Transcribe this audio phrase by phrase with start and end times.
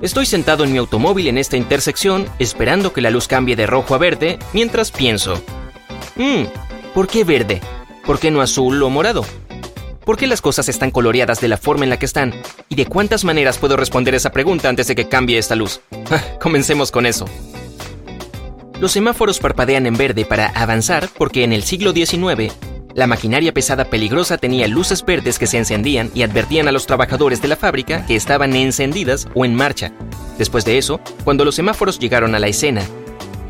[0.00, 3.94] Estoy sentado en mi automóvil en esta intersección esperando que la luz cambie de rojo
[3.94, 5.42] a verde mientras pienso.
[6.16, 6.44] Mmm,
[6.94, 7.60] ¿por qué verde?
[8.06, 9.26] ¿Por qué no azul o morado?
[10.06, 12.32] ¿Por qué las cosas están coloreadas de la forma en la que están?
[12.70, 15.82] ¿Y de cuántas maneras puedo responder esa pregunta antes de que cambie esta luz?
[16.40, 17.26] Comencemos con eso.
[18.80, 22.54] Los semáforos parpadean en verde para avanzar porque en el siglo XIX
[22.94, 27.40] la maquinaria pesada peligrosa tenía luces verdes que se encendían y advertían a los trabajadores
[27.40, 29.92] de la fábrica que estaban encendidas o en marcha.
[30.38, 32.82] Después de eso, cuando los semáforos llegaron a la escena,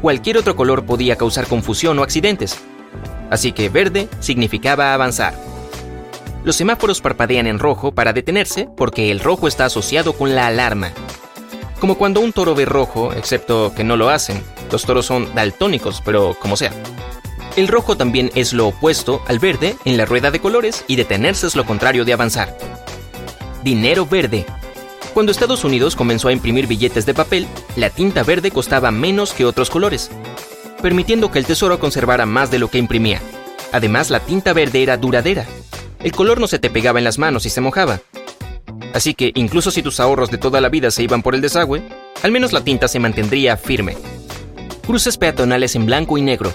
[0.02, 2.58] cualquier otro color podía causar confusión o accidentes.
[3.30, 5.34] Así que verde significaba avanzar.
[6.44, 10.90] Los semáforos parpadean en rojo para detenerse porque el rojo está asociado con la alarma.
[11.80, 14.42] Como cuando un toro ve rojo, excepto que no lo hacen.
[14.70, 16.72] Los toros son daltónicos, pero como sea.
[17.56, 21.46] El rojo también es lo opuesto al verde en la rueda de colores y detenerse
[21.46, 22.56] es lo contrario de avanzar.
[23.64, 24.46] Dinero verde.
[25.14, 29.44] Cuando Estados Unidos comenzó a imprimir billetes de papel, la tinta verde costaba menos que
[29.44, 30.10] otros colores,
[30.80, 33.20] permitiendo que el tesoro conservara más de lo que imprimía.
[33.72, 35.46] Además, la tinta verde era duradera.
[35.98, 38.00] El color no se te pegaba en las manos y se mojaba.
[38.94, 41.82] Así que incluso si tus ahorros de toda la vida se iban por el desagüe,
[42.22, 43.96] al menos la tinta se mantendría firme.
[44.86, 46.54] Cruces peatonales en blanco y negro,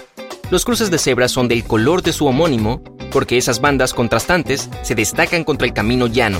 [0.50, 2.80] los cruces de cebra son del color de su homónimo
[3.10, 6.38] porque esas bandas contrastantes se destacan contra el camino llano,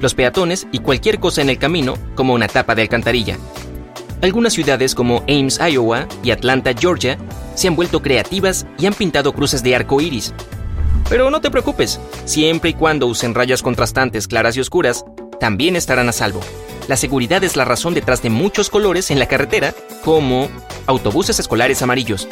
[0.00, 3.38] los peatones y cualquier cosa en el camino como una tapa de alcantarilla.
[4.22, 7.16] Algunas ciudades como Ames, Iowa y Atlanta, Georgia,
[7.54, 10.34] se han vuelto creativas y han pintado cruces de arco iris.
[11.08, 15.04] Pero no te preocupes, siempre y cuando usen rayas contrastantes claras y oscuras,
[15.40, 16.40] también estarán a salvo.
[16.88, 20.48] La seguridad es la razón detrás de muchos colores en la carretera, como
[20.86, 22.28] autobuses escolares amarillos,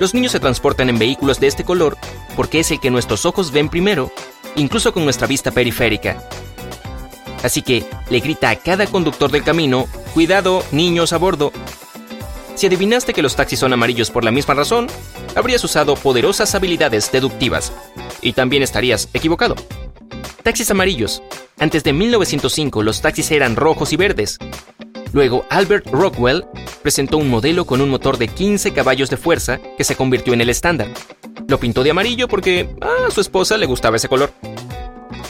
[0.00, 1.96] los niños se transportan en vehículos de este color
[2.36, 4.10] porque es el que nuestros ojos ven primero,
[4.56, 6.22] incluso con nuestra vista periférica.
[7.42, 11.52] Así que le grita a cada conductor del camino, cuidado, niños a bordo.
[12.54, 14.86] Si adivinaste que los taxis son amarillos por la misma razón,
[15.34, 17.72] habrías usado poderosas habilidades deductivas.
[18.22, 19.56] Y también estarías equivocado.
[20.42, 21.22] Taxis amarillos.
[21.58, 24.38] Antes de 1905 los taxis eran rojos y verdes.
[25.12, 26.44] Luego Albert Rockwell
[26.84, 30.42] presentó un modelo con un motor de 15 caballos de fuerza que se convirtió en
[30.42, 30.88] el estándar.
[31.48, 34.34] Lo pintó de amarillo porque a su esposa le gustaba ese color.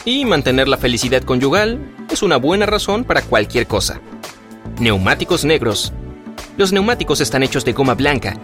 [0.03, 1.79] Y mantener la felicidad conyugal
[2.11, 4.01] es una buena razón para cualquier cosa.
[4.81, 5.93] Neumáticos negros.
[6.57, 8.37] Los neumáticos están hechos de goma blanca.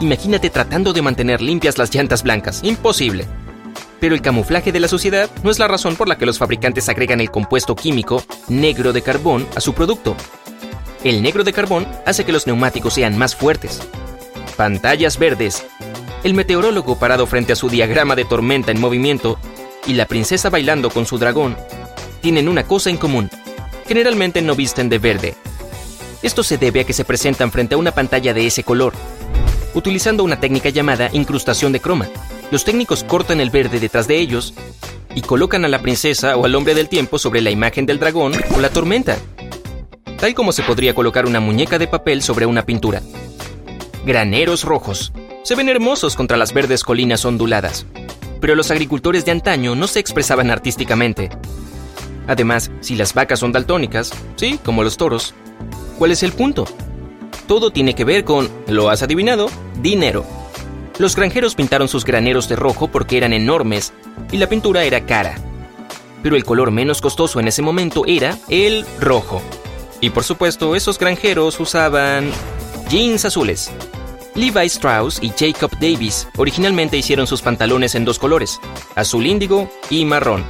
[0.00, 2.62] Imagínate tratando de mantener limpias las llantas blancas.
[2.64, 3.26] Imposible.
[4.00, 6.88] Pero el camuflaje de la suciedad no es la razón por la que los fabricantes
[6.88, 10.16] agregan el compuesto químico negro de carbón a su producto.
[11.02, 13.80] El negro de carbón hace que los neumáticos sean más fuertes.
[14.58, 15.64] Pantallas verdes.
[16.24, 19.38] El meteorólogo parado frente a su diagrama de tormenta en movimiento
[19.86, 21.56] y la princesa bailando con su dragón
[22.20, 23.30] tienen una cosa en común.
[23.88, 25.34] Generalmente no visten de verde.
[26.22, 28.92] Esto se debe a que se presentan frente a una pantalla de ese color,
[29.72, 32.08] utilizando una técnica llamada incrustación de croma.
[32.50, 34.52] Los técnicos cortan el verde detrás de ellos
[35.14, 38.34] y colocan a la princesa o al hombre del tiempo sobre la imagen del dragón
[38.54, 39.16] o la tormenta
[40.20, 43.02] tal como se podría colocar una muñeca de papel sobre una pintura.
[44.04, 45.12] Graneros rojos.
[45.42, 47.86] Se ven hermosos contra las verdes colinas onduladas,
[48.40, 51.30] pero los agricultores de antaño no se expresaban artísticamente.
[52.26, 55.34] Además, si las vacas son daltónicas, sí, como los toros,
[55.98, 56.66] ¿cuál es el punto?
[57.46, 60.24] Todo tiene que ver con, lo has adivinado, dinero.
[60.98, 63.94] Los granjeros pintaron sus graneros de rojo porque eran enormes
[64.30, 65.34] y la pintura era cara.
[66.22, 69.40] Pero el color menos costoso en ese momento era el rojo.
[70.00, 72.30] Y por supuesto, esos granjeros usaban
[72.88, 73.70] jeans azules.
[74.34, 78.60] Levi Strauss y Jacob Davis originalmente hicieron sus pantalones en dos colores,
[78.94, 80.44] azul índigo y marrón.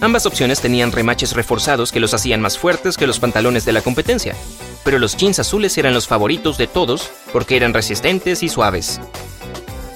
[0.00, 3.82] Ambas opciones tenían remaches reforzados que los hacían más fuertes que los pantalones de la
[3.82, 4.34] competencia,
[4.82, 9.00] pero los jeans azules eran los favoritos de todos porque eran resistentes y suaves.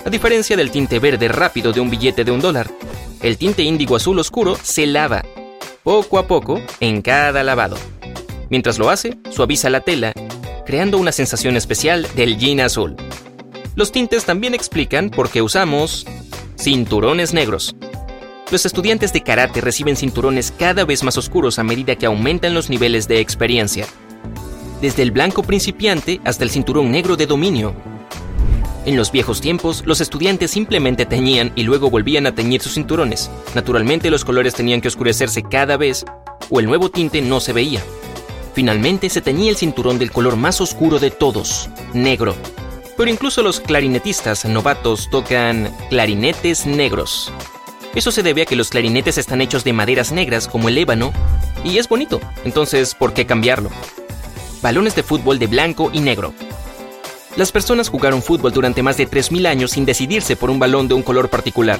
[0.04, 2.70] A diferencia del tinte verde rápido de un billete de un dólar,
[3.22, 5.24] el tinte índigo azul oscuro se lava,
[5.82, 7.76] poco a poco, en cada lavado.
[8.50, 10.12] Mientras lo hace, suaviza la tela,
[10.66, 12.96] creando una sensación especial del jean azul.
[13.76, 16.06] Los tintes también explican por qué usamos
[16.58, 17.74] cinturones negros.
[18.50, 22.70] Los estudiantes de karate reciben cinturones cada vez más oscuros a medida que aumentan los
[22.70, 23.86] niveles de experiencia.
[24.80, 27.74] Desde el blanco principiante hasta el cinturón negro de dominio.
[28.84, 33.30] En los viejos tiempos, los estudiantes simplemente teñían y luego volvían a teñir sus cinturones.
[33.54, 36.04] Naturalmente los colores tenían que oscurecerse cada vez
[36.50, 37.82] o el nuevo tinte no se veía.
[38.54, 42.34] Finalmente se teñía el cinturón del color más oscuro de todos, negro.
[42.96, 47.32] Pero incluso los clarinetistas novatos tocan clarinetes negros.
[47.94, 51.12] Eso se debe a que los clarinetes están hechos de maderas negras como el ébano,
[51.64, 53.70] y es bonito, entonces ¿por qué cambiarlo?
[54.64, 56.32] balones de fútbol de blanco y negro.
[57.36, 60.94] Las personas jugaron fútbol durante más de 3.000 años sin decidirse por un balón de
[60.94, 61.78] un color particular.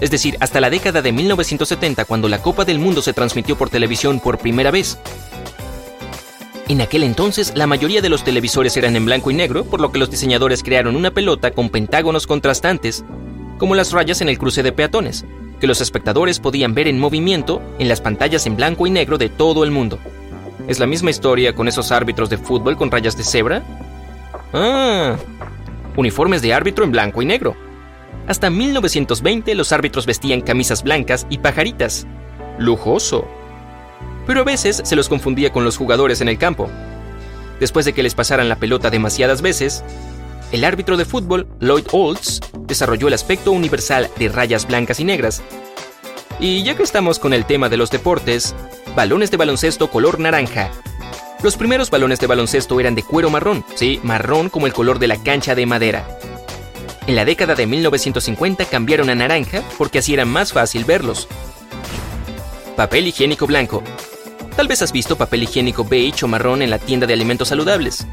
[0.00, 3.70] Es decir, hasta la década de 1970 cuando la Copa del Mundo se transmitió por
[3.70, 4.98] televisión por primera vez.
[6.68, 9.92] En aquel entonces la mayoría de los televisores eran en blanco y negro, por lo
[9.92, 13.04] que los diseñadores crearon una pelota con pentágonos contrastantes,
[13.58, 15.26] como las rayas en el cruce de peatones,
[15.60, 19.28] que los espectadores podían ver en movimiento en las pantallas en blanco y negro de
[19.28, 19.98] todo el mundo.
[20.66, 23.62] ¿Es la misma historia con esos árbitros de fútbol con rayas de cebra?
[24.54, 25.16] Ah,
[25.96, 27.54] uniformes de árbitro en blanco y negro.
[28.26, 32.06] Hasta 1920 los árbitros vestían camisas blancas y pajaritas.
[32.58, 33.26] Lujoso.
[34.26, 36.70] Pero a veces se los confundía con los jugadores en el campo.
[37.60, 39.84] Después de que les pasaran la pelota demasiadas veces,
[40.52, 45.42] el árbitro de fútbol, Lloyd Olds, desarrolló el aspecto universal de rayas blancas y negras.
[46.40, 48.54] Y ya que estamos con el tema de los deportes,
[48.96, 50.70] balones de baloncesto color naranja.
[51.42, 55.08] Los primeros balones de baloncesto eran de cuero marrón, sí, marrón como el color de
[55.08, 56.06] la cancha de madera.
[57.06, 61.28] En la década de 1950 cambiaron a naranja porque así era más fácil verlos.
[62.76, 63.82] Papel higiénico blanco.
[64.56, 68.06] Tal vez has visto papel higiénico beige o marrón en la tienda de alimentos saludables.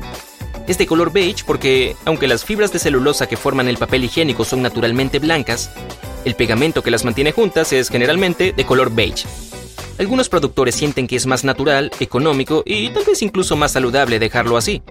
[0.68, 4.44] Es de color beige porque, aunque las fibras de celulosa que forman el papel higiénico
[4.44, 5.70] son naturalmente blancas,
[6.26, 9.28] el pegamento que las mantiene juntas es generalmente de color beige.
[10.00, 14.58] Algunos productores sienten que es más natural, económico y tal vez incluso más saludable dejarlo
[14.58, 14.82] así.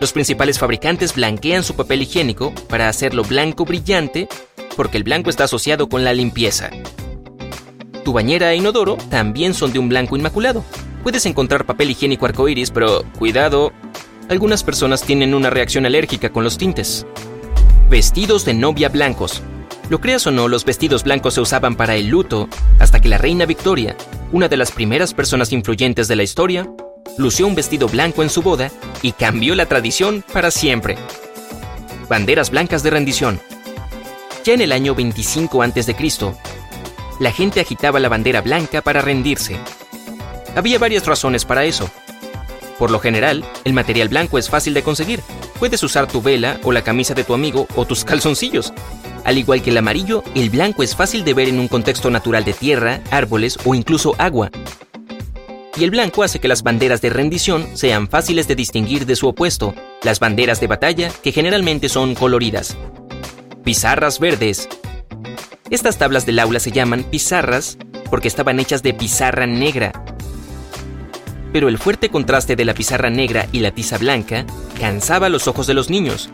[0.00, 4.28] Los principales fabricantes blanquean su papel higiénico para hacerlo blanco brillante
[4.76, 6.70] porque el blanco está asociado con la limpieza.
[8.04, 10.64] Tu bañera e inodoro también son de un blanco inmaculado.
[11.02, 13.72] Puedes encontrar papel higiénico arcoíris, pero cuidado,
[14.28, 17.06] algunas personas tienen una reacción alérgica con los tintes.
[17.88, 19.42] Vestidos de novia blancos.
[19.88, 23.18] Lo creas o no, los vestidos blancos se usaban para el luto hasta que la
[23.18, 23.96] reina Victoria,
[24.32, 26.68] una de las primeras personas influyentes de la historia,
[27.18, 28.70] lució un vestido blanco en su boda
[29.02, 30.96] y cambió la tradición para siempre.
[32.08, 33.40] Banderas blancas de rendición.
[34.44, 35.94] Ya en el año 25 a.C.,
[37.18, 39.56] la gente agitaba la bandera blanca para rendirse.
[40.54, 41.90] Había varias razones para eso.
[42.78, 45.20] Por lo general, el material blanco es fácil de conseguir.
[45.58, 48.72] Puedes usar tu vela o la camisa de tu amigo o tus calzoncillos.
[49.24, 52.44] Al igual que el amarillo, el blanco es fácil de ver en un contexto natural
[52.44, 54.50] de tierra, árboles o incluso agua.
[55.76, 59.28] Y el blanco hace que las banderas de rendición sean fáciles de distinguir de su
[59.28, 62.76] opuesto, las banderas de batalla, que generalmente son coloridas.
[63.64, 64.68] Pizarras verdes.
[65.72, 67.78] Estas tablas del aula se llaman pizarras
[68.10, 70.04] porque estaban hechas de pizarra negra,
[71.50, 74.44] pero el fuerte contraste de la pizarra negra y la tiza blanca
[74.78, 76.28] cansaba los ojos de los niños,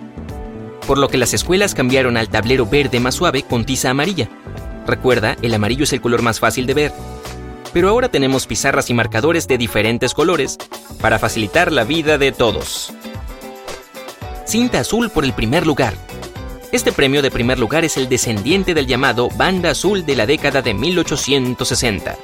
[0.89, 4.29] por lo que las escuelas cambiaron al tablero verde más suave con tiza amarilla.
[4.89, 6.93] Recuerda, el amarillo es el color más fácil de ver.
[7.73, 10.59] Pero ahora tenemos pizarras y marcadores de diferentes colores
[11.01, 12.93] para facilitar la vida de todos.
[14.49, 16.08] Cinta azul por el primer lugar.
[16.71, 20.61] Este premio de primer lugar es el descendiente del llamado Banda Azul de la década
[20.61, 22.19] de 1860.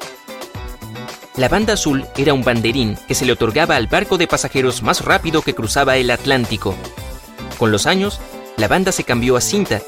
[1.37, 5.03] La banda azul era un banderín que se le otorgaba al barco de pasajeros más
[5.03, 6.77] rápido que cruzaba el Atlántico.
[7.59, 8.21] Con los años,
[8.59, 9.81] la banda se cambió a cinta,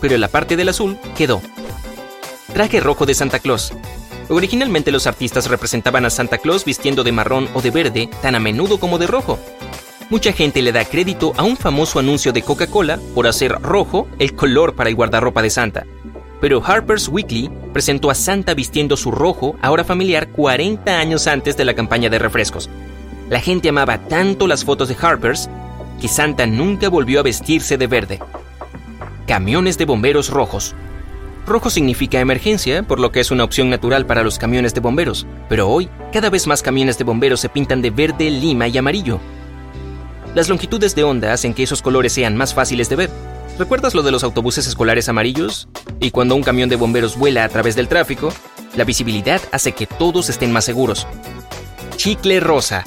[0.00, 1.40] pero la parte del azul quedó.
[2.52, 3.72] Traje rojo de Santa Claus.
[4.28, 8.40] Originalmente los artistas representaban a Santa Claus vistiendo de marrón o de verde, tan a
[8.40, 9.40] menudo como de rojo.
[10.10, 14.34] Mucha gente le da crédito a un famoso anuncio de Coca-Cola por hacer rojo el
[14.34, 15.86] color para el guardarropa de Santa.
[16.40, 21.64] Pero Harper's Weekly presentó a Santa vistiendo su rojo, ahora familiar, 40 años antes de
[21.64, 22.68] la campaña de refrescos.
[23.28, 25.48] La gente amaba tanto las fotos de Harper's
[26.00, 28.18] que Santa nunca volvió a vestirse de verde.
[29.28, 30.74] Camiones de bomberos rojos.
[31.46, 35.24] Rojo significa emergencia, por lo que es una opción natural para los camiones de bomberos,
[35.48, 39.20] pero hoy cada vez más camiones de bomberos se pintan de verde, lima y amarillo.
[40.34, 43.10] Las longitudes de onda hacen que esos colores sean más fáciles de ver,
[43.60, 45.68] ¿Recuerdas lo de los autobuses escolares amarillos?
[46.00, 48.32] Y cuando un camión de bomberos vuela a través del tráfico,
[48.74, 51.06] la visibilidad hace que todos estén más seguros.
[51.96, 52.86] Chicle rosa.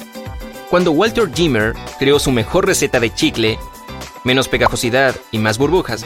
[0.70, 3.56] Cuando Walter Jimmer creó su mejor receta de chicle,
[4.24, 6.04] menos pegajosidad y más burbujas,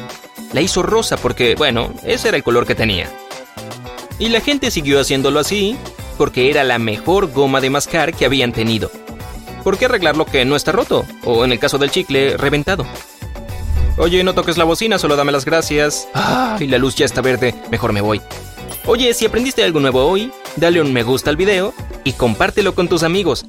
[0.53, 3.11] la hizo rosa porque, bueno, ese era el color que tenía.
[4.19, 5.79] Y la gente siguió haciéndolo así
[6.19, 8.91] porque era la mejor goma de mascar que habían tenido.
[9.69, 11.05] ¿Por qué arreglar lo que no está roto?
[11.27, 12.87] O en el caso del chicle, reventado.
[13.99, 16.09] Oye, no toques la bocina, solo dame las gracias.
[16.15, 18.23] Ay, la luz ya está verde, mejor me voy.
[18.87, 22.89] Oye, si aprendiste algo nuevo hoy, dale un me gusta al video y compártelo con
[22.89, 23.45] tus amigos.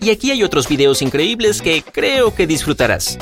[0.00, 3.18] Y aquí hay otros videos increíbles que creo que disfrutarás.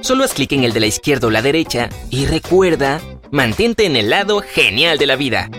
[0.00, 3.96] Solo haz clic en el de la izquierda o la derecha y recuerda, mantente en
[3.96, 5.50] el lado genial de la vida.